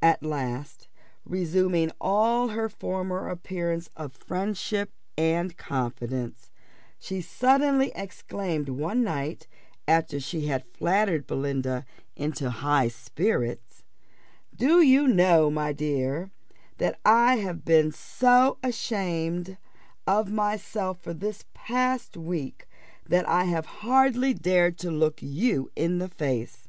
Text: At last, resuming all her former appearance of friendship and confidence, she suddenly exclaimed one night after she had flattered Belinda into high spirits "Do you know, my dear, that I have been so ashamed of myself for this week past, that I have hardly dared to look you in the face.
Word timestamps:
At 0.00 0.22
last, 0.22 0.86
resuming 1.24 1.90
all 2.00 2.50
her 2.50 2.68
former 2.68 3.28
appearance 3.28 3.90
of 3.96 4.12
friendship 4.12 4.92
and 5.18 5.56
confidence, 5.56 6.52
she 7.00 7.20
suddenly 7.20 7.90
exclaimed 7.96 8.68
one 8.68 9.02
night 9.02 9.48
after 9.88 10.20
she 10.20 10.46
had 10.46 10.64
flattered 10.64 11.26
Belinda 11.26 11.84
into 12.14 12.50
high 12.50 12.86
spirits 12.86 13.82
"Do 14.54 14.80
you 14.80 15.08
know, 15.08 15.50
my 15.50 15.72
dear, 15.72 16.30
that 16.78 17.00
I 17.04 17.38
have 17.38 17.64
been 17.64 17.90
so 17.90 18.58
ashamed 18.62 19.58
of 20.06 20.30
myself 20.30 21.00
for 21.00 21.12
this 21.12 21.40
week 22.14 22.58
past, 22.62 22.66
that 23.08 23.28
I 23.28 23.42
have 23.46 23.66
hardly 23.82 24.34
dared 24.34 24.78
to 24.78 24.92
look 24.92 25.20
you 25.20 25.68
in 25.74 25.98
the 25.98 26.06
face. 26.08 26.68